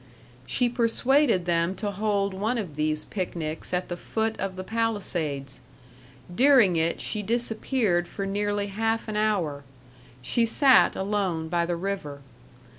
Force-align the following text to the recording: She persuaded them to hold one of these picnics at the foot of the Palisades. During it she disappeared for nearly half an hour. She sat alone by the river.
She 0.47 0.67
persuaded 0.67 1.45
them 1.45 1.75
to 1.75 1.91
hold 1.91 2.33
one 2.33 2.57
of 2.57 2.75
these 2.75 3.03
picnics 3.05 3.71
at 3.71 3.87
the 3.87 3.95
foot 3.95 4.35
of 4.39 4.55
the 4.55 4.63
Palisades. 4.63 5.61
During 6.33 6.75
it 6.75 6.99
she 6.99 7.21
disappeared 7.21 8.07
for 8.07 8.25
nearly 8.25 8.65
half 8.65 9.07
an 9.07 9.15
hour. 9.15 9.63
She 10.23 10.43
sat 10.43 10.95
alone 10.95 11.49
by 11.49 11.67
the 11.67 11.75
river. 11.75 12.21